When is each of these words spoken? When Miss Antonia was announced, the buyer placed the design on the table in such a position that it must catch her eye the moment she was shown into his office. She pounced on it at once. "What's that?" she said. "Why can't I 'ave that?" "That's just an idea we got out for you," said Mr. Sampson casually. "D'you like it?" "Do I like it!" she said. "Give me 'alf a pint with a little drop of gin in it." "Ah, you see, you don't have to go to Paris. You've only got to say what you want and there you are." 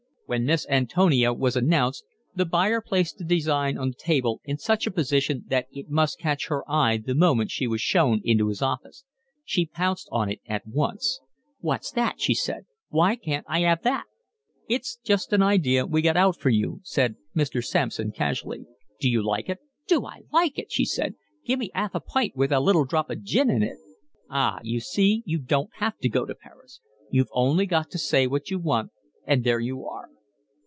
When 0.27 0.45
Miss 0.45 0.65
Antonia 0.69 1.33
was 1.33 1.57
announced, 1.57 2.05
the 2.33 2.45
buyer 2.45 2.79
placed 2.79 3.17
the 3.17 3.25
design 3.25 3.77
on 3.77 3.89
the 3.89 3.95
table 3.97 4.39
in 4.45 4.57
such 4.57 4.87
a 4.87 4.91
position 4.91 5.43
that 5.47 5.67
it 5.73 5.89
must 5.89 6.19
catch 6.21 6.47
her 6.47 6.63
eye 6.71 7.01
the 7.05 7.13
moment 7.15 7.51
she 7.51 7.67
was 7.67 7.81
shown 7.81 8.21
into 8.23 8.47
his 8.47 8.61
office. 8.61 9.03
She 9.43 9.65
pounced 9.65 10.07
on 10.09 10.29
it 10.29 10.39
at 10.47 10.65
once. 10.65 11.19
"What's 11.59 11.91
that?" 11.91 12.21
she 12.21 12.33
said. 12.33 12.63
"Why 12.87 13.17
can't 13.17 13.45
I 13.49 13.65
'ave 13.65 13.81
that?" 13.83 14.05
"That's 14.69 14.95
just 15.03 15.33
an 15.33 15.41
idea 15.43 15.85
we 15.85 16.01
got 16.01 16.15
out 16.15 16.39
for 16.39 16.47
you," 16.49 16.79
said 16.81 17.17
Mr. 17.35 17.61
Sampson 17.61 18.13
casually. 18.13 18.63
"D'you 19.01 19.21
like 19.21 19.49
it?" 19.49 19.59
"Do 19.85 20.05
I 20.05 20.21
like 20.31 20.57
it!" 20.57 20.71
she 20.71 20.85
said. 20.85 21.15
"Give 21.45 21.59
me 21.59 21.71
'alf 21.75 21.93
a 21.93 21.99
pint 21.99 22.37
with 22.37 22.53
a 22.53 22.61
little 22.61 22.85
drop 22.85 23.09
of 23.09 23.21
gin 23.23 23.49
in 23.49 23.63
it." 23.63 23.79
"Ah, 24.29 24.59
you 24.63 24.79
see, 24.79 25.23
you 25.25 25.39
don't 25.39 25.71
have 25.79 25.97
to 25.97 26.07
go 26.07 26.23
to 26.23 26.33
Paris. 26.35 26.79
You've 27.11 27.27
only 27.33 27.65
got 27.65 27.91
to 27.91 27.97
say 27.97 28.27
what 28.27 28.49
you 28.49 28.59
want 28.59 28.91
and 29.27 29.43
there 29.43 29.59
you 29.59 29.85
are." 29.85 30.07